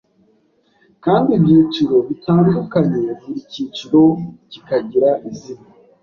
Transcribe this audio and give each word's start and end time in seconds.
kandi 1.05 1.29
ibyiciro 1.37 1.95
bitandukanye, 2.09 3.01
buri 3.19 3.35
cyiciro 3.51 4.01
kikagira 4.51 5.09
izina. 5.29 5.67